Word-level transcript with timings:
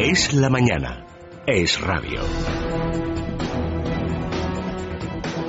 Es 0.00 0.32
la 0.32 0.48
mañana. 0.48 1.04
Es 1.44 1.80
radio. 1.80 2.20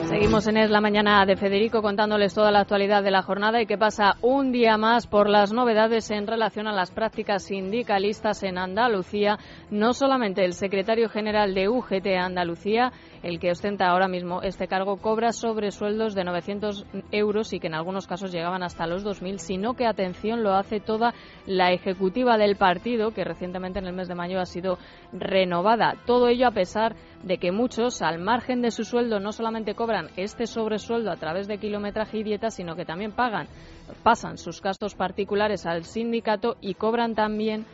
Seguimos 0.09 0.47
en 0.47 0.57
Es 0.57 0.71
la 0.71 0.81
Mañana 0.81 1.23
de 1.27 1.35
Federico 1.35 1.83
contándoles 1.83 2.33
toda 2.33 2.51
la 2.51 2.61
actualidad 2.61 3.03
de 3.03 3.11
la 3.11 3.21
jornada 3.21 3.61
y 3.61 3.67
que 3.67 3.77
pasa 3.77 4.15
un 4.21 4.51
día 4.51 4.75
más 4.75 5.05
por 5.05 5.29
las 5.29 5.53
novedades 5.53 6.09
en 6.09 6.25
relación 6.25 6.67
a 6.67 6.73
las 6.73 6.89
prácticas 6.89 7.43
sindicalistas 7.43 8.41
en 8.41 8.57
Andalucía. 8.57 9.37
No 9.69 9.93
solamente 9.93 10.43
el 10.43 10.53
secretario 10.53 11.09
general 11.09 11.53
de 11.53 11.69
UGT 11.69 12.07
Andalucía, 12.19 12.91
el 13.23 13.39
que 13.39 13.51
ostenta 13.51 13.87
ahora 13.87 14.07
mismo 14.07 14.41
este 14.41 14.67
cargo, 14.67 14.97
cobra 14.97 15.31
sobresueldos 15.31 16.15
de 16.15 16.23
900 16.23 16.85
euros 17.11 17.53
y 17.53 17.59
que 17.59 17.67
en 17.67 17.73
algunos 17.73 18.07
casos 18.07 18.31
llegaban 18.31 18.63
hasta 18.63 18.87
los 18.87 19.05
2.000, 19.05 19.37
sino 19.37 19.73
que, 19.73 19.85
atención, 19.85 20.43
lo 20.43 20.53
hace 20.53 20.79
toda 20.79 21.13
la 21.45 21.71
ejecutiva 21.71 22.37
del 22.37 22.55
partido, 22.55 23.11
que 23.11 23.23
recientemente 23.23 23.79
en 23.79 23.87
el 23.87 23.93
mes 23.93 24.07
de 24.07 24.15
mayo 24.15 24.39
ha 24.39 24.45
sido 24.45 24.77
renovada. 25.11 25.95
Todo 26.05 26.27
ello 26.27 26.47
a 26.47 26.51
pesar 26.51 26.95
de 27.23 27.37
que 27.37 27.51
muchos, 27.51 28.01
al 28.01 28.19
margen 28.19 28.61
de 28.61 28.71
su 28.71 28.83
sueldo, 28.83 29.19
no 29.19 29.31
solamente 29.31 29.75
cobran 29.75 30.09
este 30.15 30.47
sobresueldo 30.47 31.11
a 31.11 31.17
través 31.17 31.47
de 31.47 31.57
kilometraje 31.57 32.17
y 32.19 32.23
dieta, 32.23 32.49
sino 32.49 32.75
que 32.75 32.85
también 32.85 33.11
pagan, 33.11 33.47
pasan 34.03 34.37
sus 34.37 34.61
gastos 34.61 34.95
particulares 34.95 35.65
al 35.65 35.83
sindicato 35.83 36.55
y 36.61 36.75
cobran 36.75 37.15
también 37.15 37.65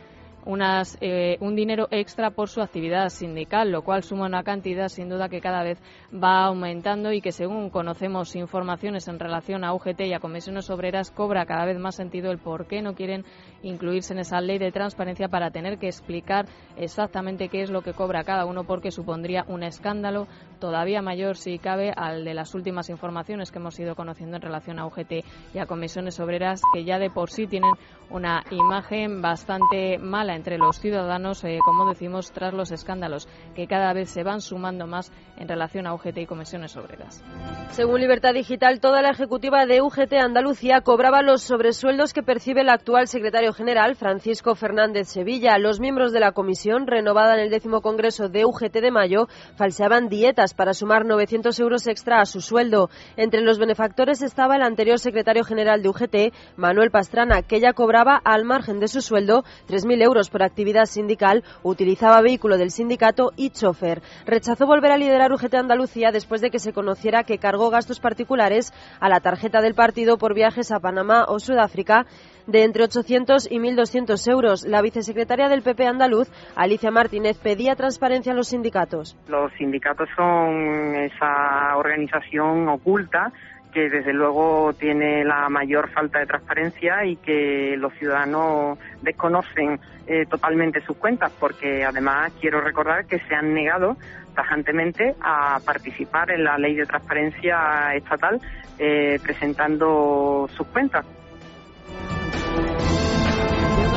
unas, 0.46 0.96
eh, 1.00 1.36
un 1.40 1.56
dinero 1.56 1.88
extra 1.90 2.30
por 2.30 2.48
su 2.48 2.62
actividad 2.62 3.08
sindical, 3.08 3.70
lo 3.70 3.82
cual 3.82 4.02
suma 4.02 4.26
una 4.26 4.44
cantidad 4.44 4.88
sin 4.88 5.08
duda 5.08 5.28
que 5.28 5.40
cada 5.40 5.62
vez 5.62 5.78
va 6.14 6.44
aumentando 6.44 7.12
y 7.12 7.20
que 7.20 7.32
según 7.32 7.68
conocemos 7.68 8.34
informaciones 8.36 9.08
en 9.08 9.18
relación 9.18 9.64
a 9.64 9.74
UGT 9.74 10.02
y 10.02 10.14
a 10.14 10.20
comisiones 10.20 10.70
obreras 10.70 11.10
cobra 11.10 11.46
cada 11.46 11.66
vez 11.66 11.78
más 11.78 11.96
sentido 11.96 12.30
el 12.30 12.38
por 12.38 12.66
qué 12.66 12.80
no 12.80 12.94
quieren 12.94 13.24
incluirse 13.62 14.12
en 14.12 14.20
esa 14.20 14.40
ley 14.40 14.58
de 14.58 14.70
transparencia 14.70 15.28
para 15.28 15.50
tener 15.50 15.78
que 15.78 15.88
explicar 15.88 16.46
exactamente 16.76 17.48
qué 17.48 17.62
es 17.62 17.70
lo 17.70 17.82
que 17.82 17.92
cobra 17.92 18.22
cada 18.22 18.46
uno 18.46 18.64
porque 18.64 18.92
supondría 18.92 19.44
un 19.48 19.64
escándalo 19.64 20.28
todavía 20.58 21.02
mayor 21.02 21.36
si 21.36 21.58
cabe 21.58 21.92
al 21.96 22.24
de 22.24 22.34
las 22.34 22.54
últimas 22.54 22.88
informaciones 22.90 23.50
que 23.50 23.58
hemos 23.58 23.78
ido 23.78 23.94
conociendo 23.94 24.36
en 24.36 24.42
relación 24.42 24.78
a 24.78 24.86
UGT 24.86 25.24
y 25.54 25.58
a 25.58 25.66
comisiones 25.66 26.20
obreras 26.20 26.60
que 26.72 26.84
ya 26.84 26.98
de 26.98 27.10
por 27.10 27.30
sí 27.30 27.46
tienen 27.46 27.72
una 28.10 28.44
imagen 28.50 29.20
bastante 29.20 29.98
mala 29.98 30.36
entre 30.36 30.58
los 30.58 30.78
ciudadanos, 30.78 31.42
eh, 31.44 31.58
como 31.64 31.88
decimos, 31.88 32.30
tras 32.32 32.54
los 32.54 32.70
escándalos 32.70 33.28
que 33.54 33.66
cada 33.66 33.92
vez 33.92 34.10
se 34.10 34.22
van 34.22 34.40
sumando 34.40 34.86
más 34.86 35.12
en 35.36 35.48
relación 35.48 35.86
a 35.86 35.94
UGT 35.94 36.18
y 36.18 36.26
comisiones 36.26 36.76
obreras. 36.76 37.22
Según 37.70 38.00
Libertad 38.00 38.34
Digital, 38.34 38.80
toda 38.80 39.02
la 39.02 39.10
ejecutiva 39.10 39.66
de 39.66 39.82
UGT 39.82 40.14
Andalucía 40.14 40.80
cobraba 40.80 41.22
los 41.22 41.42
sobresueldos 41.42 42.12
que 42.12 42.22
percibe 42.22 42.62
el 42.62 42.68
actual 42.68 43.08
secretario 43.08 43.52
general, 43.52 43.96
Francisco 43.96 44.54
Fernández 44.54 45.08
Sevilla. 45.08 45.58
Los 45.58 45.80
miembros 45.80 46.12
de 46.12 46.20
la 46.20 46.32
comisión, 46.32 46.86
renovada 46.86 47.34
en 47.34 47.40
el 47.40 47.50
décimo 47.50 47.80
congreso 47.80 48.28
de 48.28 48.44
UGT 48.44 48.74
de 48.80 48.90
mayo, 48.90 49.26
falseaban 49.56 50.08
dietas 50.08 50.45
para 50.54 50.74
sumar 50.74 51.04
900 51.04 51.58
euros 51.60 51.86
extra 51.86 52.20
a 52.20 52.26
su 52.26 52.40
sueldo. 52.40 52.90
Entre 53.16 53.40
los 53.40 53.58
benefactores 53.58 54.22
estaba 54.22 54.56
el 54.56 54.62
anterior 54.62 54.98
secretario 54.98 55.44
general 55.44 55.82
de 55.82 55.88
UGT, 55.88 56.16
Manuel 56.56 56.90
Pastrana, 56.90 57.42
que 57.42 57.60
ya 57.60 57.72
cobraba 57.72 58.20
al 58.24 58.44
margen 58.44 58.80
de 58.80 58.88
su 58.88 59.00
sueldo 59.00 59.44
3.000 59.68 60.02
euros 60.02 60.30
por 60.30 60.42
actividad 60.42 60.86
sindical, 60.86 61.44
utilizaba 61.62 62.20
vehículo 62.20 62.58
del 62.58 62.70
sindicato 62.70 63.32
y 63.36 63.50
chofer. 63.50 64.02
Rechazó 64.24 64.66
volver 64.66 64.92
a 64.92 64.98
liderar 64.98 65.32
UGT 65.32 65.54
Andalucía 65.54 66.12
después 66.12 66.40
de 66.40 66.50
que 66.50 66.58
se 66.58 66.72
conociera 66.72 67.24
que 67.24 67.38
cargó 67.38 67.70
gastos 67.70 68.00
particulares 68.00 68.72
a 69.00 69.08
la 69.08 69.20
tarjeta 69.20 69.60
del 69.60 69.74
partido 69.74 70.18
por 70.18 70.34
viajes 70.34 70.72
a 70.72 70.80
Panamá 70.80 71.24
o 71.28 71.38
Sudáfrica 71.38 72.06
de 72.46 72.64
entre 72.64 72.84
800 72.84 73.50
y 73.50 73.58
1.200 73.58 74.30
euros. 74.30 74.64
La 74.64 74.82
vicesecretaria 74.82 75.48
del 75.48 75.62
PP 75.62 75.86
andaluz, 75.86 76.30
Alicia 76.54 76.90
Martínez, 76.90 77.38
pedía 77.38 77.76
transparencia 77.76 78.32
a 78.32 78.34
los 78.34 78.48
sindicatos. 78.48 79.16
Los 79.28 79.52
sindicatos 79.54 80.08
son 80.16 80.94
esa 80.96 81.76
organización 81.76 82.68
oculta 82.68 83.32
que 83.72 83.90
desde 83.90 84.14
luego 84.14 84.72
tiene 84.72 85.22
la 85.22 85.50
mayor 85.50 85.90
falta 85.90 86.18
de 86.18 86.26
transparencia 86.26 87.04
y 87.04 87.16
que 87.16 87.76
los 87.76 87.92
ciudadanos 87.94 88.78
desconocen 89.02 89.78
eh, 90.06 90.24
totalmente 90.24 90.80
sus 90.80 90.96
cuentas, 90.96 91.30
porque 91.38 91.84
además 91.84 92.32
quiero 92.40 92.62
recordar 92.62 93.04
que 93.04 93.18
se 93.18 93.34
han 93.34 93.52
negado 93.52 93.98
tajantemente 94.34 95.14
a 95.20 95.60
participar 95.64 96.30
en 96.30 96.44
la 96.44 96.56
ley 96.56 96.74
de 96.74 96.86
transparencia 96.86 97.94
estatal 97.94 98.40
eh, 98.78 99.18
presentando 99.22 100.48
sus 100.56 100.66
cuentas 100.68 101.04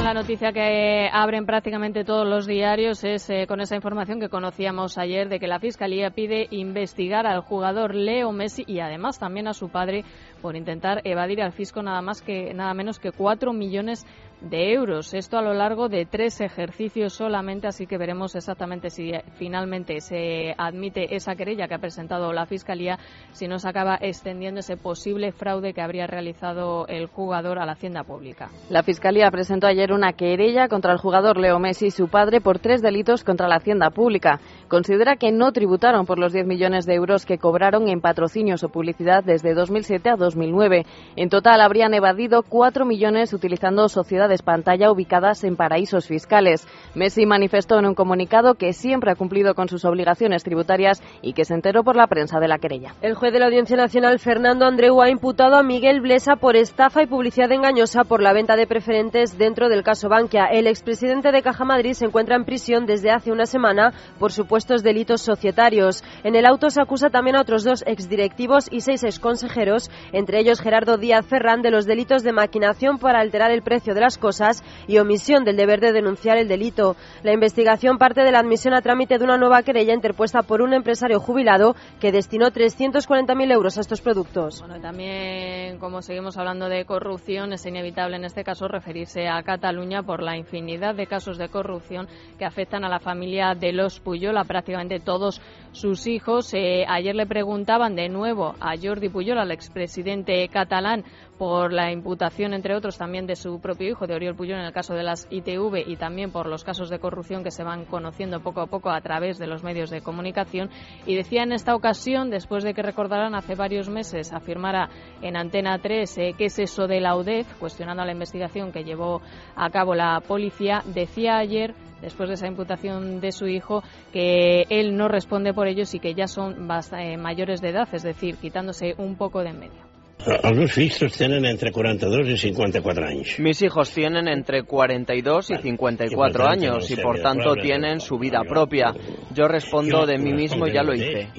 la 0.10 0.22
noticia 0.22 0.52
que 0.52 1.08
abren 1.14 1.46
prácticamente 1.46 2.04
todos 2.04 2.28
los 2.28 2.48
diarios 2.48 3.04
es 3.04 3.30
eh, 3.30 3.46
con 3.48 3.62
esa 3.62 3.76
información 3.76 4.20
que 4.20 4.28
conocíamos 4.28 4.98
ayer 4.98 5.30
de 5.30 5.40
que 5.40 5.46
la 5.46 5.60
Fiscalía 5.60 6.10
pide 6.10 6.48
investigar 6.50 7.28
al 7.28 7.42
jugador 7.42 7.94
Leo 7.94 8.32
Messi 8.32 8.64
y 8.66 8.80
además 8.80 9.20
también 9.20 9.48
a 9.48 9.54
su 9.54 9.70
padre 9.70 10.04
por 10.42 10.56
intentar 10.56 11.02
evadir 11.04 11.44
al 11.44 11.52
fisco 11.52 11.84
nada 11.84 12.02
más 12.02 12.24
que 12.24 12.56
nada 12.56 12.74
menos 12.74 12.98
que 12.98 13.12
cuatro 13.12 13.54
millones 13.54 14.04
de 14.04 14.29
euros. 14.52 15.14
Esto 15.14 15.38
a 15.38 15.42
lo 15.42 15.54
largo 15.54 15.90
de 15.90 16.06
tres 16.06 16.42
ejercicios 16.42 17.14
solamente, 17.14 17.68
así 17.68 17.86
que 17.86 17.98
veremos 17.98 18.36
exactamente 18.36 18.90
si 18.90 19.12
finalmente 19.36 20.00
se 20.02 20.54
admite 20.58 21.16
esa 21.16 21.36
querella 21.36 21.68
que 21.68 21.76
ha 21.76 21.80
presentado 21.80 22.32
la 22.34 22.46
Fiscalía, 22.46 22.98
si 23.32 23.48
no 23.48 23.60
se 23.60 23.70
acaba 23.70 23.98
extendiendo 24.02 24.62
ese 24.62 24.78
posible 24.78 25.32
fraude 25.32 25.74
que 25.74 25.82
habría 25.82 26.08
realizado 26.08 26.88
el 26.88 27.08
jugador 27.08 27.60
a 27.60 27.66
la 27.66 27.74
Hacienda 27.74 28.04
Pública. 28.04 28.50
La 28.70 28.84
Fiscalía 28.84 29.30
presentó 29.32 29.68
ayer 29.68 29.92
una 29.92 30.14
querella 30.14 30.68
contra 30.68 30.94
el 30.94 31.00
jugador 31.00 31.38
Leo 31.38 31.60
Messi 31.60 31.88
y 31.88 31.92
su 31.92 32.08
padre 32.08 32.42
por 32.42 32.60
tres 32.60 32.82
delitos 32.82 33.24
contra 33.24 33.48
la 33.48 33.58
Hacienda 33.58 33.90
Pública. 33.90 34.40
Considera 34.68 35.16
que 35.16 35.32
no 35.32 35.52
tributaron 35.52 36.06
por 36.06 36.20
los 36.20 36.34
10 36.34 36.46
millones 36.46 36.86
de 36.86 36.96
euros 36.96 37.26
que 37.26 37.38
cobraron 37.38 37.88
en 37.90 38.02
patrocinios 38.02 38.64
o 38.64 38.70
publicidad 38.70 39.24
desde 39.24 39.54
2007 39.54 40.10
a 40.10 40.16
2009. 40.16 40.86
En 41.16 41.30
total 41.30 41.62
habrían 41.62 41.94
evadido 41.94 42.44
4 42.44 42.86
millones 42.86 43.34
utilizando 43.34 43.90
sociedades 43.90 44.29
pantalla 44.38 44.92
ubicadas 44.92 45.44
en 45.44 45.56
paraísos 45.56 46.08
fiscales. 46.08 46.68
Messi 46.96 47.26
manifestó 47.26 47.80
en 47.80 47.86
un 47.86 47.96
comunicado 47.96 48.56
que 48.56 48.74
siempre 48.74 49.12
ha 49.12 49.16
cumplido 49.16 49.56
con 49.56 49.68
sus 49.68 49.84
obligaciones 49.86 50.44
tributarias 50.44 51.02
y 51.22 51.34
que 51.34 51.46
se 51.46 51.54
enteró 51.54 51.84
por 51.84 51.96
la 51.96 52.08
prensa 52.08 52.40
de 52.40 52.48
la 52.48 52.60
querella. 52.60 52.94
El 53.02 53.16
juez 53.16 53.34
de 53.34 53.40
la 53.40 53.48
Audiencia 53.48 53.76
Nacional, 53.76 54.20
Fernando 54.20 54.66
Andreu, 54.66 55.02
ha 55.02 55.10
imputado 55.10 55.56
a 55.56 55.64
Miguel 55.64 56.02
Blesa 56.02 56.36
por 56.36 56.56
estafa 56.56 57.04
y 57.04 57.08
publicidad 57.08 57.52
engañosa 57.52 58.04
por 58.04 58.22
la 58.22 58.34
venta 58.34 58.56
de 58.56 58.68
preferentes 58.68 59.38
dentro 59.38 59.70
del 59.70 59.84
caso 59.84 60.10
Bankia. 60.10 60.46
El 60.46 60.68
expresidente 60.68 61.32
de 61.32 61.42
Caja 61.42 61.66
Madrid 61.66 61.94
se 61.94 62.06
encuentra 62.06 62.36
en 62.36 62.46
prisión 62.46 62.86
desde 62.86 63.12
hace 63.12 63.32
una 63.32 63.46
semana 63.46 63.94
por 64.20 64.32
supuestos 64.32 64.84
delitos 64.84 65.22
societarios. 65.22 66.04
En 66.24 66.36
el 66.36 66.46
auto 66.46 66.70
se 66.70 66.82
acusa 66.82 67.10
también 67.10 67.36
a 67.36 67.42
otros 67.42 67.64
dos 67.64 67.84
exdirectivos 67.88 68.68
y 68.72 68.82
seis 68.82 69.04
exconsejeros, 69.04 69.90
entre 70.12 70.40
ellos 70.40 70.62
Gerardo 70.62 70.98
Díaz 70.98 71.26
Ferrán, 71.26 71.62
de 71.62 71.72
los 71.72 71.86
delitos 71.86 72.24
de 72.24 72.34
maquinación 72.34 73.00
para 73.00 73.20
alterar 73.20 73.52
el 73.52 73.64
precio 73.64 73.94
de 73.94 74.02
las 74.02 74.18
cosas 74.20 74.64
y 74.88 74.98
omisión 75.00 75.44
del 75.44 75.58
deber 75.58 75.80
de 75.80 75.92
denunciar 75.92 76.38
el 76.38 76.48
delito. 76.48 76.96
La 77.24 77.34
investigación 77.34 77.98
parte 77.98 78.22
de 78.22 78.32
la 78.32 78.40
admisión 78.40 78.74
a 78.74 78.82
trámite 78.82 79.18
de 79.18 79.24
una 79.24 79.38
nueva 79.38 79.64
querella 79.64 79.94
interpuesta 79.94 80.44
por 80.44 80.62
un 80.62 80.74
empresario 80.74 81.20
jubilado 81.20 81.76
que 82.00 82.12
destinó 82.12 82.52
340.000 82.52 83.52
euros 83.52 83.78
a 83.78 83.82
estos 83.82 84.02
productos. 84.02 84.60
Bueno, 84.60 84.80
también, 84.82 85.80
como 85.80 86.02
seguimos 86.02 86.38
hablando 86.38 86.70
de 86.70 86.86
corrupción, 86.86 87.54
es 87.54 87.66
inevitable 87.66 88.18
en 88.18 88.26
este 88.26 88.44
caso 88.44 88.68
referirse 88.68 89.28
a 89.28 89.42
Cataluña 89.44 90.04
por 90.04 90.22
la 90.22 90.38
infinidad 90.38 90.96
de 90.96 91.08
casos 91.08 91.38
de 91.38 91.50
corrupción 91.50 92.08
que 92.38 92.46
afectan 92.46 92.84
a 92.84 92.90
la 92.90 93.00
familia 93.00 93.56
de 93.56 93.74
los 93.74 94.00
Puyol, 94.00 94.38
a 94.38 94.44
prácticamente 94.44 95.00
todos 95.00 95.42
sus 95.72 96.08
hijos. 96.08 96.54
Eh, 96.54 96.86
ayer 96.88 97.16
le 97.16 97.26
preguntaban 97.26 97.96
de 97.96 98.10
nuevo 98.10 98.56
a 98.60 98.76
Jordi 98.82 99.10
Puyol, 99.10 99.40
al 99.40 99.52
expresidente 99.52 100.48
catalán, 100.50 101.04
por 101.40 101.72
la 101.72 101.92
imputación, 101.94 102.54
entre 102.54 102.76
otros, 102.76 102.98
también 102.98 103.26
de 103.26 103.38
su 103.38 103.62
propio 103.62 103.90
hijo, 103.90 104.06
de 104.06 104.14
Oriol 104.14 104.36
Puyol, 104.36 104.60
en 104.60 104.66
el 104.66 104.74
caso 104.74 104.94
de 104.94 105.04
las 105.04 105.26
ITV 105.32 105.88
y 105.88 105.96
también 105.96 106.32
por 106.32 106.48
los 106.48 106.66
casos 106.66 106.90
de 106.90 107.00
corrupción 107.00 107.46
que 107.46 107.50
se 107.50 107.64
van 107.64 107.86
conociendo 107.86 108.42
poco 108.42 108.60
a 108.60 108.68
poco 108.68 108.90
a 108.90 109.00
través 109.00 109.40
de 109.40 109.48
los 109.48 109.64
medios 109.64 109.90
de 109.90 110.02
comunicación. 110.02 110.70
Y 111.06 111.16
decía 111.16 111.44
en 111.44 111.54
esta 111.54 111.76
ocasión, 111.76 112.30
después 112.30 112.66
de 112.66 112.74
que 112.74 112.82
recordarán 112.82 113.36
hace 113.36 113.56
varios 113.56 113.88
meses 113.88 114.34
afirmara 114.34 114.90
en 115.22 115.38
Antena 115.38 115.80
3 115.80 116.18
eh, 116.18 116.36
qué 116.38 116.46
es 116.46 116.60
eso 116.60 116.88
de 116.88 117.00
la 117.00 117.16
UDEF, 117.16 117.48
cuestionando 117.58 118.04
la 118.04 118.12
investigación 118.12 118.74
que 118.74 118.84
llevó 118.84 119.22
a 119.56 119.70
cabo 119.70 119.96
la 119.96 120.20
policía, 120.20 120.84
decía 120.94 121.38
ayer 121.38 121.74
después 122.02 122.28
de 122.28 122.36
esa 122.36 122.48
imputación 122.48 123.22
de 123.22 123.32
su 123.32 123.48
hijo, 123.48 123.82
que 124.12 124.66
él 124.70 124.98
no 124.98 125.08
responde 125.08 125.54
por 125.54 125.68
ellos 125.68 125.94
y 125.94 126.00
que 126.00 126.14
ya 126.14 126.28
son 126.28 126.70
eh, 126.98 127.18
mayores 127.18 127.62
de 127.62 127.70
edad, 127.70 127.88
es 127.94 128.04
decir, 128.04 128.36
quitándose 128.38 128.94
un 128.98 129.16
poco 129.16 129.42
de 129.42 129.50
en 129.50 129.60
medio. 129.60 129.89
Els 130.20 130.58
meus 130.58 131.14
tienen 131.16 131.46
entre 131.46 131.72
42 131.72 132.28
y 132.28 132.38
54 132.38 133.06
años. 133.06 133.36
Mis 133.40 133.62
hijos 133.62 133.90
tienen 133.92 134.28
entre 134.28 134.64
42 134.64 135.52
y 135.52 135.58
54 135.58 136.46
años 136.46 136.92
y 136.92 136.98
por 136.98 137.22
tanto 137.22 137.56
tienen 137.56 138.02
su 138.02 138.20
vida 138.20 138.42
propia. 138.44 138.94
Yo 139.34 139.48
respondo 139.48 140.06
de 140.06 140.18
mí 140.18 140.34
mismo 140.34 140.68
y 140.68 140.74
ya 140.74 140.84
lo 140.84 140.94
hice. 140.94 141.30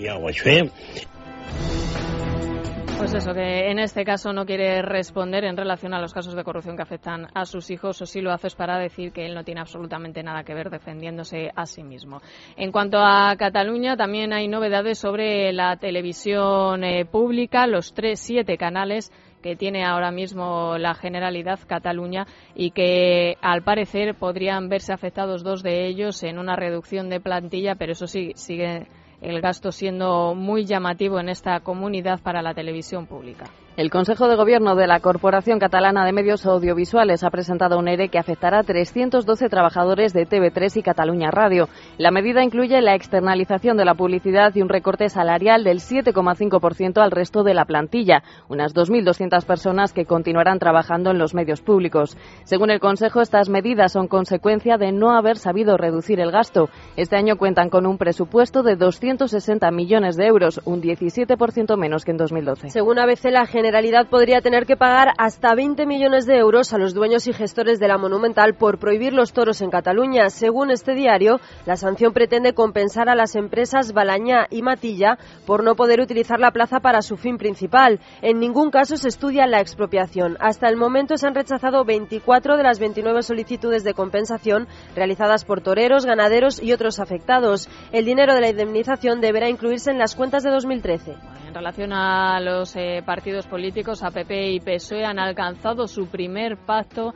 Pues 3.00 3.14
eso, 3.14 3.32
que 3.32 3.70
en 3.70 3.78
este 3.78 4.04
caso 4.04 4.30
no 4.34 4.44
quiere 4.44 4.82
responder 4.82 5.44
en 5.44 5.56
relación 5.56 5.94
a 5.94 6.00
los 6.02 6.12
casos 6.12 6.34
de 6.34 6.44
corrupción 6.44 6.76
que 6.76 6.82
afectan 6.82 7.28
a 7.32 7.46
sus 7.46 7.70
hijos, 7.70 8.02
o 8.02 8.04
si 8.04 8.20
lo 8.20 8.30
hace 8.30 8.48
es 8.48 8.54
para 8.54 8.78
decir 8.78 9.10
que 9.10 9.24
él 9.24 9.34
no 9.34 9.42
tiene 9.42 9.62
absolutamente 9.62 10.22
nada 10.22 10.44
que 10.44 10.52
ver 10.52 10.68
defendiéndose 10.68 11.50
a 11.56 11.64
sí 11.64 11.82
mismo. 11.82 12.20
En 12.58 12.70
cuanto 12.70 12.98
a 12.98 13.34
Cataluña, 13.38 13.96
también 13.96 14.34
hay 14.34 14.48
novedades 14.48 14.98
sobre 14.98 15.50
la 15.54 15.78
televisión 15.78 16.84
eh, 16.84 17.06
pública, 17.06 17.66
los 17.66 17.94
tres, 17.94 18.20
siete 18.20 18.58
canales 18.58 19.10
que 19.42 19.56
tiene 19.56 19.82
ahora 19.82 20.10
mismo 20.10 20.76
la 20.76 20.92
Generalidad 20.92 21.58
Cataluña 21.66 22.26
y 22.54 22.72
que 22.72 23.38
al 23.40 23.62
parecer 23.62 24.14
podrían 24.14 24.68
verse 24.68 24.92
afectados 24.92 25.42
dos 25.42 25.62
de 25.62 25.86
ellos 25.86 26.22
en 26.22 26.38
una 26.38 26.54
reducción 26.54 27.08
de 27.08 27.18
plantilla, 27.18 27.76
pero 27.76 27.92
eso 27.92 28.06
sí 28.06 28.32
sigue 28.34 28.88
el 29.20 29.40
gasto 29.40 29.72
siendo 29.72 30.34
muy 30.34 30.64
llamativo 30.64 31.20
en 31.20 31.28
esta 31.28 31.60
comunidad 31.60 32.20
para 32.20 32.42
la 32.42 32.54
televisión 32.54 33.06
pública. 33.06 33.46
El 33.76 33.88
Consejo 33.88 34.26
de 34.26 34.34
Gobierno 34.34 34.74
de 34.74 34.88
la 34.88 34.98
Corporación 34.98 35.60
Catalana 35.60 36.04
de 36.04 36.12
Medios 36.12 36.44
Audiovisuales 36.44 37.22
ha 37.22 37.30
presentado 37.30 37.78
un 37.78 37.86
ERE 37.86 38.08
que 38.08 38.18
afectará 38.18 38.58
a 38.58 38.62
312 38.64 39.48
trabajadores 39.48 40.12
de 40.12 40.26
TV3 40.26 40.78
y 40.78 40.82
Cataluña 40.82 41.30
Radio. 41.30 41.68
La 41.96 42.10
medida 42.10 42.42
incluye 42.42 42.80
la 42.80 42.96
externalización 42.96 43.76
de 43.76 43.84
la 43.84 43.94
publicidad 43.94 44.52
y 44.56 44.62
un 44.62 44.68
recorte 44.68 45.08
salarial 45.08 45.62
del 45.62 45.78
7,5% 45.78 47.00
al 47.00 47.12
resto 47.12 47.44
de 47.44 47.54
la 47.54 47.64
plantilla, 47.64 48.24
unas 48.48 48.74
2.200 48.74 49.46
personas 49.46 49.92
que 49.92 50.04
continuarán 50.04 50.58
trabajando 50.58 51.12
en 51.12 51.18
los 51.18 51.32
medios 51.32 51.62
públicos. 51.62 52.18
Según 52.42 52.70
el 52.70 52.80
Consejo, 52.80 53.20
estas 53.20 53.48
medidas 53.48 53.92
son 53.92 54.08
consecuencia 54.08 54.78
de 54.78 54.90
no 54.90 55.16
haber 55.16 55.38
sabido 55.38 55.76
reducir 55.76 56.18
el 56.18 56.32
gasto. 56.32 56.70
Este 56.96 57.16
año 57.16 57.36
cuentan 57.36 57.70
con 57.70 57.86
un 57.86 57.98
presupuesto 57.98 58.64
de 58.64 58.74
260 58.74 59.70
millones 59.70 60.16
de 60.16 60.26
euros, 60.26 60.60
un 60.64 60.82
17% 60.82 61.76
menos 61.76 62.04
que 62.04 62.10
en 62.10 62.16
2012. 62.16 62.70
Según 62.70 62.98
ABC, 62.98 63.26
la 63.30 63.46
Generalidad 63.70 64.08
podría 64.08 64.40
tener 64.40 64.66
que 64.66 64.76
pagar 64.76 65.14
hasta 65.16 65.54
20 65.54 65.86
millones 65.86 66.26
de 66.26 66.36
euros 66.36 66.72
a 66.72 66.78
los 66.78 66.92
dueños 66.92 67.28
y 67.28 67.32
gestores 67.32 67.78
de 67.78 67.86
la 67.86 67.98
Monumental 67.98 68.54
por 68.54 68.80
prohibir 68.80 69.12
los 69.12 69.32
toros 69.32 69.60
en 69.60 69.70
Cataluña. 69.70 70.28
Según 70.28 70.72
este 70.72 70.92
diario, 70.94 71.38
la 71.66 71.76
sanción 71.76 72.12
pretende 72.12 72.52
compensar 72.52 73.08
a 73.08 73.14
las 73.14 73.36
empresas 73.36 73.92
Balañá 73.92 74.48
y 74.50 74.62
Matilla 74.62 75.18
por 75.46 75.62
no 75.62 75.76
poder 75.76 76.00
utilizar 76.00 76.40
la 76.40 76.50
plaza 76.50 76.80
para 76.80 77.00
su 77.00 77.16
fin 77.16 77.38
principal. 77.38 78.00
En 78.22 78.40
ningún 78.40 78.72
caso 78.72 78.96
se 78.96 79.06
estudia 79.06 79.46
la 79.46 79.60
expropiación. 79.60 80.36
Hasta 80.40 80.68
el 80.68 80.76
momento 80.76 81.16
se 81.16 81.28
han 81.28 81.36
rechazado 81.36 81.84
24 81.84 82.56
de 82.56 82.64
las 82.64 82.80
29 82.80 83.22
solicitudes 83.22 83.84
de 83.84 83.94
compensación 83.94 84.66
realizadas 84.96 85.44
por 85.44 85.60
toreros, 85.60 86.06
ganaderos 86.06 86.60
y 86.60 86.72
otros 86.72 86.98
afectados. 86.98 87.68
El 87.92 88.04
dinero 88.04 88.34
de 88.34 88.40
la 88.40 88.50
indemnización 88.50 89.20
deberá 89.20 89.48
incluirse 89.48 89.92
en 89.92 89.98
las 89.98 90.16
cuentas 90.16 90.42
de 90.42 90.50
2013. 90.50 91.14
En 91.50 91.54
relación 91.54 91.92
a 91.92 92.38
los 92.38 92.76
eh, 92.76 93.02
partidos 93.04 93.48
políticos, 93.48 94.04
APP 94.04 94.30
y 94.30 94.60
PSOE 94.60 95.04
han 95.04 95.18
alcanzado 95.18 95.88
su 95.88 96.06
primer 96.06 96.56
pacto 96.58 97.12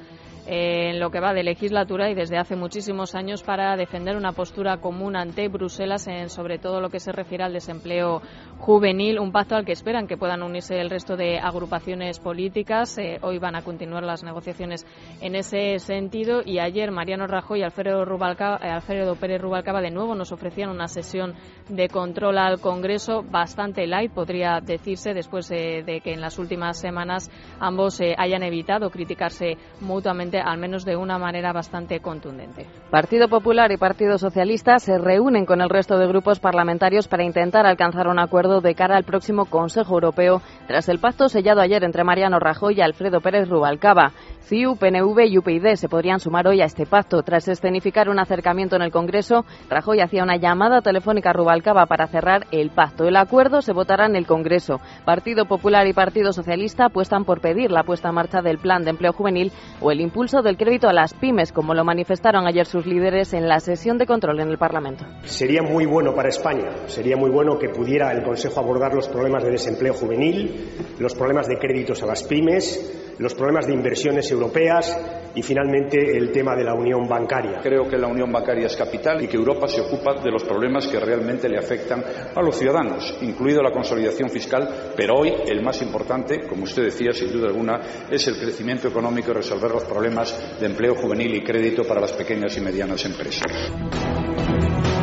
en 0.47 1.01
lo 1.01 1.11
que 1.11 1.21
va 1.21 1.33
de 1.33 1.43
legislatura 1.43 2.11
y 2.11 2.15
desde 2.15 2.37
hace 2.37 2.57
muchísimos 2.57 3.15
años 3.15 3.43
para 3.43 3.77
defender 3.77 4.17
una 4.17 4.33
postura 4.33 4.77
común 4.79 5.17
ante 5.17 5.49
Bruselas 5.49 6.07
en 6.07 6.29
sobre 6.29 6.59
todo 6.59 6.81
lo 6.81 6.91
que 6.91 7.01
se 7.01 7.13
refiere 7.13 7.45
al 7.45 7.53
desempleo 7.53 8.21
juvenil, 8.59 9.19
un 9.19 9.33
pacto 9.33 9.57
al 9.57 9.65
que 9.65 9.73
esperan 9.73 10.07
que 10.07 10.17
puedan 10.17 10.43
unirse 10.43 10.79
el 10.79 10.91
resto 10.91 11.17
de 11.17 11.39
agrupaciones 11.39 12.19
políticas. 12.19 12.99
Eh, 12.99 13.19
hoy 13.23 13.39
van 13.39 13.57
a 13.57 13.63
continuar 13.63 14.05
las 14.05 14.23
negociaciones 14.23 14.87
en 15.21 15.35
ese 15.35 15.79
sentido 15.79 16.43
y 16.45 16.59
ayer 16.59 16.91
Mariano 16.91 17.27
Rajoy 17.27 17.61
y 17.61 17.63
Alfredo, 17.63 18.03
eh, 18.03 18.69
Alfredo 18.69 19.17
Pérez 19.17 19.41
Rubalcaba 19.41 19.81
de 19.81 19.91
nuevo 19.91 20.15
nos 20.15 20.33
ofrecían 20.33 20.71
una 20.71 20.89
sesión 20.89 21.35
de 21.69 21.89
control 21.89 22.39
al 22.39 22.61
Congreso 22.61 23.23
bastante 23.23 23.87
light, 23.87 24.13
podría 24.13 24.61
decirse, 24.61 25.15
después 25.15 25.51
eh, 25.51 25.83
de 25.85 26.01
que 26.01 26.13
en 26.13 26.21
las 26.21 26.39
últimas 26.39 26.79
semanas 26.79 27.31
ambos 27.61 28.01
hayan 28.19 28.43
evitado 28.43 28.91
criticarse 28.91 29.57
mutuamente 29.81 30.34
al 30.41 30.59
menos 30.59 30.85
de 30.85 30.97
una 30.97 31.19
manera 31.19 31.53
bastante 31.53 32.01
contundente. 32.01 32.67
Partido 32.91 33.29
Popular 33.29 33.73
y 33.73 33.77
Partido 33.77 34.19
Socialista 34.19 34.79
se 34.79 34.99
reúnen 34.99 35.47
con 35.47 35.61
el 35.61 35.69
resto 35.69 35.99
de 35.99 36.07
grupos 36.07 36.41
parlamentarios 36.41 37.09
para 37.09 37.25
intentar 37.25 37.67
alcanzar 37.67 38.09
un 38.09 38.19
acuerdo 38.19 38.61
de 38.61 38.75
cara 38.75 38.97
al 38.97 39.05
próximo 39.05 39.47
Consejo 39.47 39.95
Europeo 39.95 40.43
tras 40.67 40.89
el 40.89 40.99
pacto 40.99 41.29
sellado 41.29 41.61
ayer 41.61 41.85
entre 41.85 42.05
Mariano 42.05 42.39
Rajoy 42.39 42.79
y 42.79 42.81
Alfredo 42.81 43.21
Pérez 43.21 43.49
Rubalcaba. 43.49 44.13
CIU, 44.43 44.77
PNV 44.77 45.21
y 45.27 45.39
UPyD 45.39 45.75
se 45.77 45.89
podrían 45.89 46.21
sumar 46.21 46.47
hoy 46.47 46.61
a 46.61 46.67
este 46.67 46.85
pacto. 46.85 47.23
Tras 47.23 47.49
escenificar 47.49 48.11
un 48.11 48.19
acercamiento 48.19 48.77
en 48.77 48.83
el 48.83 48.91
Congreso, 48.91 49.45
Rajoy 49.71 50.01
hacía 50.01 50.23
una 50.23 50.37
llamada 50.37 50.83
telefónica 50.83 51.31
a 51.31 51.33
Rubalcaba 51.33 51.87
para 51.87 52.07
cerrar 52.09 52.47
el 52.51 52.71
pacto. 52.71 53.05
El 53.05 53.17
acuerdo 53.17 53.63
se 53.63 53.73
votará 53.73 54.07
en 54.07 54.17
el 54.17 54.27
Congreso. 54.27 54.81
Partido 55.05 55.47
Popular 55.47 55.87
y 55.87 55.95
Partido 55.95 56.33
Socialista 56.33 56.87
apuestan 56.87 57.25
por 57.25 57.41
pedir 57.41 57.71
la 57.71 57.85
puesta 57.85 58.11
en 58.11 58.17
marcha 58.17 58.43
del 58.43 58.59
Plan 58.59 58.85
de 58.85 58.91
Empleo 58.91 59.13
Juvenil 59.13 59.51
o 59.81 59.91
el 59.91 60.01
impulso 60.01 60.24
del 60.25 60.57
crédito 60.57 60.89
a 60.89 60.95
las 60.95 61.13
pymes, 61.13 61.53
como 61.53 61.75
lo 61.75 61.85
manifestaron 61.85 62.47
ayer 62.47 62.65
sus 62.65 62.87
líderes 62.87 63.35
en 63.35 63.47
la 63.47 63.61
sesión 63.61 63.99
de 63.99 64.07
control 64.07 64.41
en 64.41 64.49
el 64.49 64.57
Parlamento. 64.57 65.05
Sería 65.25 65.61
muy 65.61 65.85
bueno 65.85 66.15
para 66.15 66.31
España, 66.31 66.71
sería 66.87 67.15
muy 67.15 67.31
bueno 67.31 67.59
que 67.59 67.69
pudiera 67.69 68.11
el 68.11 68.23
Consejo 68.23 68.59
abordar 68.59 68.95
los 68.95 69.07
problemas 69.07 69.45
de 69.45 69.51
desempleo 69.51 69.93
juvenil, 69.93 70.71
los 70.99 71.15
problemas 71.15 71.47
de 71.47 71.59
créditos 71.59 72.03
a 72.03 72.07
las 72.07 72.23
pymes, 72.23 73.15
los 73.19 73.35
problemas 73.35 73.67
de 73.67 73.75
inversiones 73.75 74.31
europeas 74.31 74.97
y 75.35 75.43
finalmente 75.43 76.17
el 76.17 76.31
tema 76.31 76.55
de 76.55 76.65
la 76.65 76.75
unión 76.75 77.09
bancaria. 77.09 77.61
Creo 77.63 77.89
que 77.89 77.99
la 77.99 78.07
unión 78.07 78.31
bancaria 78.33 78.67
es 78.67 78.77
capital 78.77 79.23
y 79.23 79.29
que 79.29 79.37
Europa 79.37 79.67
se 79.67 79.81
ocupa 79.81 80.15
de 80.23 80.31
los 80.31 80.45
problemas 80.45 80.87
que 80.87 81.01
realmente 81.01 81.49
le 81.49 81.59
afectan 81.59 82.03
a 82.35 82.41
los 82.41 82.57
ciudadanos, 82.57 83.19
incluido 83.21 83.63
la 83.63 83.73
consolidación 83.73 84.31
fiscal, 84.31 84.93
pero 84.97 85.19
hoy 85.19 85.33
el 85.47 85.63
más 85.63 85.83
importante, 85.83 86.47
como 86.49 86.65
usted 86.65 86.85
decía, 86.85 87.13
sin 87.13 87.33
duda 87.33 87.49
alguna, 87.49 87.81
es 88.11 88.27
el 88.29 88.39
crecimiento 88.39 88.89
económico 88.89 89.33
y 89.33 89.35
resolver 89.35 89.71
los 89.71 89.85
problemas 89.85 90.14
de 90.15 90.67
empleo 90.67 90.95
juvenil 90.95 91.35
y 91.35 91.43
crédito 91.43 91.85
para 91.85 92.01
las 92.01 92.13
pequeñas 92.13 92.57
y 92.57 92.61
medianas 92.61 93.05
empresas. 93.05 93.51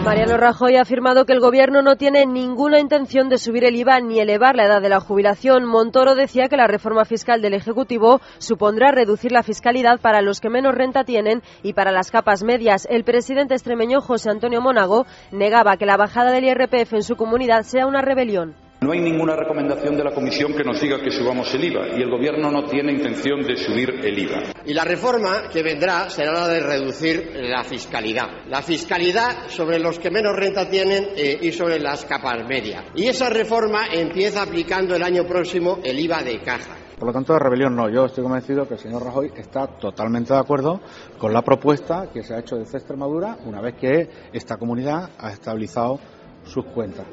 Mariano 0.06 0.36
Rajoy 0.38 0.78
ha 0.78 0.82
afirmado 0.82 1.26
que 1.26 1.34
el 1.34 1.40
Gobierno 1.40 1.84
no 1.84 1.96
tiene 1.96 2.26
ninguna 2.26 2.80
intención 2.80 3.30
de 3.30 3.38
subir 3.38 3.66
el 3.66 3.76
IVA 3.76 4.00
ni 4.00 4.20
elevar 4.20 4.56
la 4.56 4.66
edad 4.66 4.82
de 4.82 4.90
la 4.90 5.00
jubilación. 5.00 5.66
Montoro 5.66 6.16
decía 6.16 6.48
que 6.48 6.58
la 6.58 6.66
reforma 6.66 7.06
fiscal 7.06 7.42
del 7.42 7.54
Ejecutivo 7.54 8.20
supondrá 8.40 8.90
reducir 8.92 9.32
la 9.32 9.44
fiscalidad 9.44 10.00
para 10.00 10.24
los 10.24 10.40
que 10.40 10.50
menos 10.50 10.74
renta 10.74 11.04
tienen 11.04 11.44
y 11.62 11.74
para 11.74 11.92
las 11.92 12.10
capas 12.10 12.42
medias. 12.42 12.88
El 12.90 13.04
presidente 13.04 13.54
extremeño 13.54 14.02
José 14.02 14.32
Antonio 14.32 14.60
Mónago 14.60 15.06
negaba 15.32 15.78
que 15.78 15.86
la 15.86 15.98
bajada 15.98 16.32
del 16.32 16.46
IRPF 16.46 16.94
en 16.94 17.04
su 17.04 17.16
comunidad 17.16 17.62
sea 17.62 17.86
una 17.86 18.02
rebelión. 18.02 18.56
No 18.84 18.94
hay 18.94 19.00
ninguna 19.00 19.36
recomendación 19.36 19.96
de 19.96 20.04
la 20.04 20.12
Comisión 20.12 20.56
que 20.56 20.64
nos 20.64 20.82
diga 20.82 21.00
que 21.00 21.12
subamos 21.12 21.54
el 21.54 21.66
IVA 21.66 22.00
y 22.00 22.02
el 22.02 22.10
Gobierno 22.10 22.50
no 22.50 22.66
tiene 22.66 22.92
intención 22.92 23.44
de 23.44 23.56
subir 23.56 24.00
el 24.04 24.18
IVA. 24.18 24.54
Y 24.66 24.74
la 24.74 24.84
reforma 24.84 25.50
que 25.54 25.62
vendrá 25.62 26.10
será 26.10 26.32
la 26.32 26.48
de 26.48 26.62
reducir 26.62 27.32
la 27.36 27.64
fiscalidad. 27.64 28.48
La 28.48 28.64
fiscalidad 28.64 29.50
sobre 29.50 29.78
los 29.78 30.00
que 30.00 30.10
menos 30.10 30.36
renta 30.36 30.68
tienen 30.68 31.10
eh, 31.16 31.38
y 31.44 31.52
sobre 31.52 31.80
las 31.80 32.06
capas 32.06 32.44
medias. 32.48 32.84
Y 32.96 33.06
esa 33.06 33.30
reforma 33.30 33.86
empieza 33.86 34.42
aplicando 34.42 34.96
el 34.96 35.04
año 35.04 35.28
próximo 35.28 35.78
el 35.84 36.00
IVA 36.00 36.24
de 36.24 36.40
caja. 36.40 36.76
Por 36.98 37.06
lo 37.06 37.14
tanto, 37.14 37.34
de 37.34 37.40
rebelión 37.40 37.76
no. 37.76 37.88
Yo 37.88 38.06
estoy 38.06 38.24
convencido 38.24 38.68
que 38.68 38.74
el 38.74 38.80
señor 38.80 39.04
Rajoy 39.04 39.32
está 39.36 39.68
totalmente 39.68 40.34
de 40.34 40.40
acuerdo 40.40 40.82
con 41.20 41.32
la 41.32 41.44
propuesta 41.44 42.10
que 42.12 42.24
se 42.24 42.34
ha 42.34 42.40
hecho 42.40 42.56
desde 42.56 42.80
Extremadura 42.80 43.38
una 43.46 43.62
vez 43.62 43.76
que 43.76 44.10
esta 44.34 44.58
comunidad 44.58 45.12
ha 45.20 45.30
estabilizado 45.30 46.00
sus 46.46 46.66
cuentas. 46.66 47.06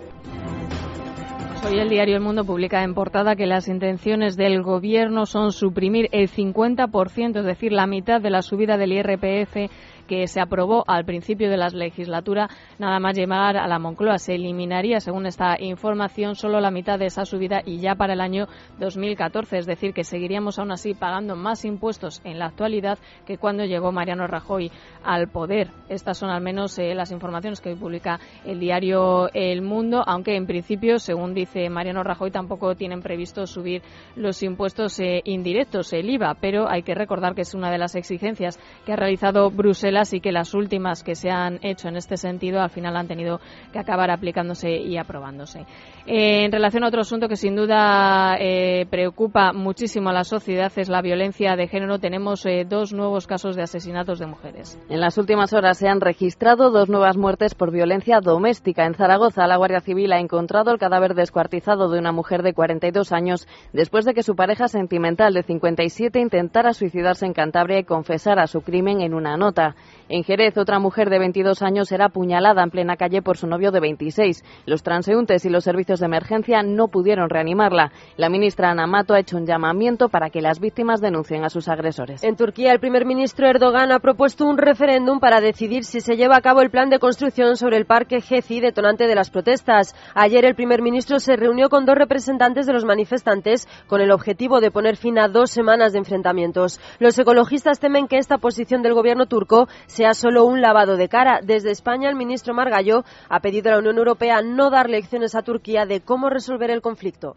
Hoy 1.69 1.81
el 1.81 1.91
diario 1.91 2.17
El 2.17 2.23
Mundo 2.23 2.47
publica 2.47 2.83
en 2.83 2.95
portada 2.95 3.37
que 3.37 3.47
las 3.47 3.69
intenciones 3.69 4.39
del 4.39 4.63
Gobierno 4.63 5.27
son 5.27 5.53
suprimir 5.53 6.09
el 6.13 6.31
50%, 6.31 7.41
es 7.41 7.45
decir, 7.45 7.73
la 7.73 7.87
mitad 7.87 8.23
de 8.23 8.31
la 8.31 8.41
subida 8.41 8.79
del 8.79 8.93
IRPF 8.93 9.71
que 10.09 10.27
se 10.27 10.41
aprobó 10.41 10.83
al 10.89 11.05
principio 11.05 11.49
de 11.49 11.57
la 11.57 11.69
legislatura, 11.69 12.49
nada 12.79 12.99
más 12.99 13.17
llegar 13.17 13.29
a 13.57 13.69
la 13.69 13.79
Moncloa. 13.79 14.19
Se 14.19 14.35
eliminaría, 14.35 15.01
según 15.01 15.27
esta 15.27 15.57
información, 15.61 16.35
solo 16.35 16.61
la 16.61 16.71
mitad 16.71 16.99
de 16.99 17.07
esa 17.07 17.25
subida 17.25 17.61
y 17.65 17.79
ya 17.79 17.95
para 17.95 18.15
el 18.15 18.21
año 18.21 18.47
2014. 18.79 19.59
Es 19.59 19.67
decir, 19.67 19.93
que 19.93 20.03
seguiríamos 20.03 20.59
aún 20.59 20.73
así 20.73 20.95
pagando 20.95 21.37
más 21.37 21.65
impuestos 21.65 22.21
en 22.25 22.39
la 22.39 22.47
actualidad 22.47 22.99
que 23.27 23.39
cuando 23.39 23.65
llegó 23.65 23.93
Mariano 23.93 24.27
Rajoy 24.27 24.73
al 25.05 25.29
poder. 25.29 25.71
Estas 25.89 26.19
son 26.19 26.31
al 26.31 26.43
menos 26.43 26.79
eh, 26.79 26.95
las 26.95 27.13
informaciones 27.13 27.61
que 27.61 27.77
publica 27.77 28.19
el 28.45 28.59
diario 28.59 29.29
El 29.35 29.63
Mundo, 29.63 30.03
aunque 30.07 30.37
en 30.37 30.47
principio, 30.47 30.99
según 30.99 31.35
dice 31.35 31.69
Mariano 31.69 32.03
Rajoy, 32.03 32.31
tampoco 32.31 32.75
tienen 32.75 33.03
previsto 33.03 33.47
subir 33.47 33.83
los 34.17 34.43
impuestos 34.43 34.99
eh, 35.01 35.21
indirectos, 35.25 35.93
el 35.93 36.09
IVA, 36.09 36.37
pero 36.41 36.69
hay 36.69 36.83
que 36.83 36.95
recordar 36.95 37.35
que 37.35 37.43
es 37.43 37.55
una 37.55 37.71
de 37.71 37.79
las 37.79 37.95
exigencias 37.95 38.59
que 38.87 38.93
ha 38.93 38.97
realizado 38.97 39.51
Bruselas 39.51 39.98
reglas 39.99 40.13
y 40.13 40.21
que 40.21 40.33
las 40.33 40.55
últimas 40.55 41.03
que 41.03 41.15
se 41.15 41.31
han 41.31 41.59
hecho 41.63 41.89
en 41.89 41.97
este 41.97 42.17
sentido 42.17 42.61
al 42.61 42.71
final 42.71 42.97
han 42.97 43.09
tenido 43.09 43.41
que 43.73 43.79
acabar 43.79 44.11
aplicándose 44.11 44.71
y 44.71 44.97
aprobándose. 44.97 45.67
Eh, 46.07 46.45
en 46.45 46.53
relación 46.53 46.85
a 46.85 46.89
otro 46.89 47.01
asunto 47.01 47.29
que 47.29 47.37
sin 47.37 47.57
duda 47.57 48.37
eh, 48.39 48.87
preocupa 48.91 49.53
muchísimo 49.53 50.11
a 50.11 50.13
la 50.13 50.25
sociedad 50.25 50.73
es 50.77 50.89
la 50.89 51.03
violencia 51.03 51.57
de 51.57 51.69
género. 51.69 51.99
Tenemos 51.99 52.47
eh, 52.47 52.65
dos 52.69 52.93
nuevos 52.93 53.27
casos 53.27 53.57
de 53.57 53.63
asesinatos 53.63 54.19
de 54.19 54.27
mujeres. 54.27 54.79
En 54.89 55.01
las 55.01 55.19
últimas 55.19 55.53
horas 55.53 55.79
se 55.79 55.89
han 55.89 56.01
registrado 56.01 56.71
dos 56.71 56.89
nuevas 56.89 57.17
muertes 57.17 57.55
por 57.55 57.73
violencia 57.73 58.21
doméstica. 58.21 58.87
En 58.87 58.95
Zaragoza, 58.95 59.47
la 59.47 59.57
Guardia 59.57 59.81
Civil 59.81 60.13
ha 60.13 60.21
encontrado 60.21 60.71
el 60.71 60.79
cadáver 60.79 61.15
descuartizado 61.15 61.91
de 61.91 61.99
una 61.99 62.13
mujer 62.13 62.43
de 62.43 62.55
42 62.55 63.13
años 63.13 63.47
después 63.73 64.05
de 64.05 64.15
que 64.15 64.23
su 64.23 64.35
pareja 64.35 64.69
sentimental 64.69 65.35
de 65.35 65.43
57 65.43 66.21
intentara 66.21 66.73
suicidarse 66.73 67.27
en 67.27 67.35
Cantabria 67.35 67.79
y 67.79 67.85
confesara 67.85 68.47
su 68.47 68.63
crimen 68.63 69.01
en 69.01 69.15
una 69.15 69.37
nota. 69.37 69.75
En 70.09 70.25
Jerez, 70.25 70.57
otra 70.57 70.79
mujer 70.79 71.11
de 71.11 71.19
22 71.19 71.61
años 71.63 71.93
era 71.93 72.07
apuñalada 72.07 72.63
en 72.63 72.71
plena 72.71 72.97
calle 72.97 73.21
por 73.21 73.37
su 73.37 73.47
novio 73.47 73.71
de 73.71 73.81
26. 73.81 74.43
Los 74.65 74.83
transeúntes 74.83 75.45
y 75.45 75.51
los 75.51 75.65
servicios 75.65 76.01
de 76.01 76.07
emergencia 76.07 76.63
no 76.63 76.89
pudieron 76.89 77.29
reanimarla. 77.29 77.93
La 78.17 78.31
ministra 78.31 78.71
Ana 78.71 78.87
Mato 78.87 79.13
ha 79.13 79.21
hecho 79.21 79.37
un 79.37 79.47
llamamiento 79.47 80.09
para 80.09 80.31
que 80.31 80.41
las 80.41 80.61
víctimas 80.61 81.01
denuncien 81.01 81.45
a 81.45 81.51
sus 81.51 81.69
agresores. 81.69 82.25
En 82.25 82.37
Turquía, 82.37 82.73
el 82.73 82.81
primer 82.81 83.05
ministro 83.05 83.49
Erdogan 83.49 83.93
ha 83.93 84.01
propuesto 84.01 84.47
un 84.47 84.57
referéndum 84.57 85.21
para 85.21 85.41
decidir 85.41 85.85
si 85.85 86.01
se 86.01 86.17
lleva 86.17 86.37
a 86.37 86.41
cabo 86.41 86.63
el 86.63 86.71
plan 86.71 86.89
de 86.89 86.99
construcción 86.99 87.57
sobre 87.57 87.77
el 87.77 87.87
parque 87.87 88.21
Gezi, 88.21 88.61
detonante 88.61 89.07
de 89.07 89.15
las 89.15 89.31
protestas. 89.31 89.95
Ayer, 90.15 90.45
el 90.47 90.55
primer 90.55 90.81
ministro 90.81 91.19
se 91.19 91.37
reunió 91.37 91.69
con 91.69 91.85
dos 91.85 91.97
representantes 91.97 92.67
de 92.67 92.73
los 92.73 92.85
manifestantes 92.85 93.69
con 93.87 94.01
el 94.01 94.11
objetivo 94.11 94.61
de 94.61 94.71
poner 94.71 94.97
fin 94.97 95.19
a 95.19 95.29
dos 95.29 95.51
semanas 95.51 95.93
de 95.93 95.99
enfrentamientos. 95.99 96.81
Los 96.99 97.19
ecologistas 97.19 97.79
temen 97.79 98.09
que 98.09 98.19
esta 98.19 98.39
posición 98.39 98.83
del 98.83 98.95
gobierno 98.95 99.27
turco 99.27 99.69
sea 99.87 100.15
solo 100.15 100.45
un 100.45 100.61
lavado 100.61 100.97
de 100.97 101.09
cara. 101.09 101.41
Desde 101.43 101.71
España, 101.71 102.09
el 102.09 102.17
ministro 102.17 102.55
Margallo 102.55 103.05
ha 103.29 103.41
pedido 103.41 103.71
a 103.71 103.73
la 103.73 103.79
Unión 103.79 103.99
Europea 103.99 104.43
no 104.43 104.71
dar 104.71 104.89
lecciones 104.89 105.35
a 105.35 105.43
Turquía 105.43 105.87
de 105.87 106.01
cómo 106.01 106.31
resolver 106.31 106.71
el 106.71 106.83
conflicto. 106.83 107.37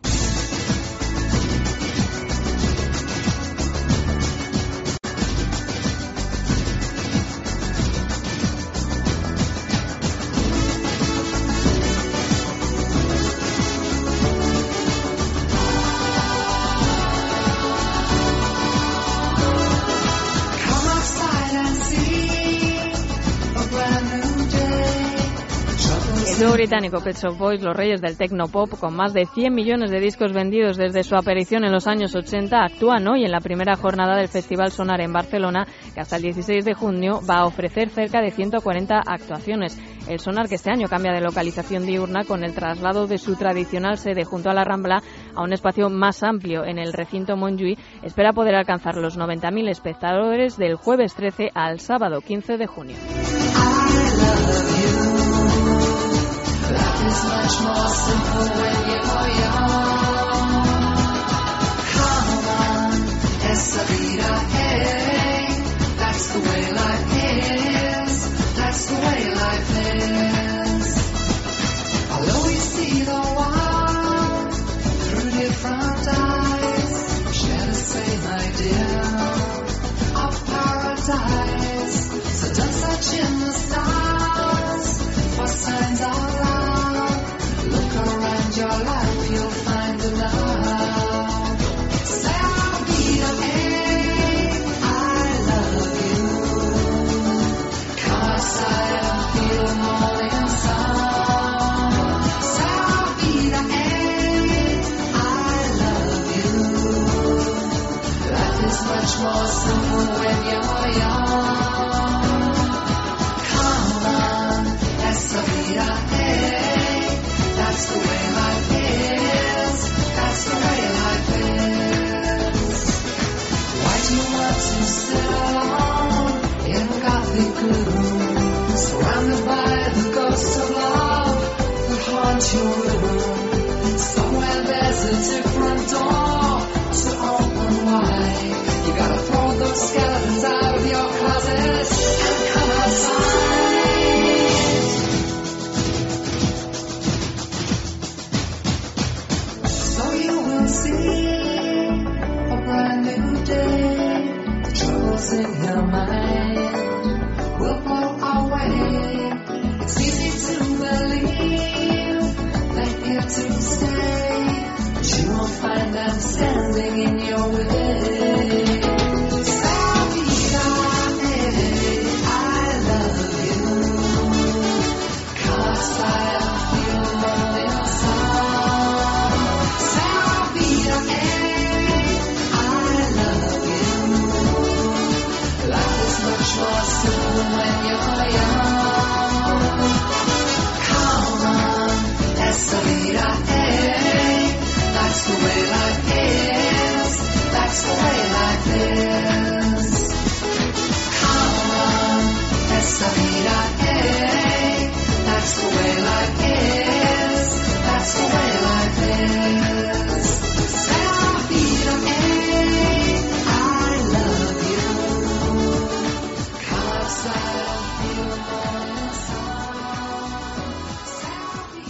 Británico 26.62 27.01
Pet 27.01 27.18
Shop 27.18 27.36
Boys, 27.39 27.63
los 27.63 27.75
reyes 27.75 28.01
del 28.01 28.18
techno 28.18 28.46
pop, 28.46 28.70
con 28.80 28.96
más 28.96 29.13
de 29.13 29.25
100 29.25 29.51
millones 29.51 29.89
de 29.89 30.00
discos 30.00 30.32
vendidos 30.32 30.77
desde 30.77 31.03
su 31.03 31.15
aparición 31.15 31.63
en 31.63 31.72
los 31.72 31.88
años 31.88 32.13
80, 32.13 32.63
actúan 32.63 33.08
hoy 33.08 33.25
en 33.25 33.32
la 33.32 33.39
primera 33.39 33.75
jornada 33.75 34.15
del 34.15 34.27
Festival 34.27 34.72
Sonar 34.72 35.01
en 35.01 35.12
Barcelona, 35.12 35.65
que 35.96 36.01
hasta 36.01 36.18
el 36.18 36.22
16 36.22 36.63
de 36.63 36.75
junio 36.75 37.20
va 37.27 37.39
a 37.39 37.46
ofrecer 37.46 37.89
cerca 37.89 38.22
de 38.22 38.30
140 38.30 39.01
actuaciones. 39.03 39.75
El 40.08 40.20
Sonar, 40.20 40.48
que 40.48 40.53
este 40.53 40.70
año 40.70 40.88
cambia 40.88 41.13
de 41.13 41.22
localización 41.22 41.88
diurna 41.88 42.25
con 42.25 42.44
el 42.44 42.53
traslado 42.53 43.08
de 43.08 43.18
su 43.18 43.36
tradicional 43.36 43.98
sede 43.98 44.24
junto 44.24 44.51
a 44.51 44.53
la 44.53 44.63
Rambla 44.63 45.01
a 45.34 45.41
un 45.41 45.53
espacio 45.53 45.89
más 45.89 46.22
amplio 46.22 46.63
en 46.63 46.77
el 46.77 46.94
recinto 46.94 47.38
Montjuïc, 47.38 47.80
espera 48.03 48.34
poder 48.34 48.53
alcanzar 48.53 48.98
los 48.98 49.18
90.000 49.18 49.68
espectadores 49.68 50.58
del 50.58 50.75
jueves 50.75 51.15
13 51.15 51.50
al 51.56 51.80
sábado 51.80 52.22
15 52.22 52.58
de 52.58 52.68
junio. 52.68 52.98
Much 57.41 57.62
more 57.63 57.88
simple 57.89 58.62
when 58.62 58.86
you're 58.86 58.90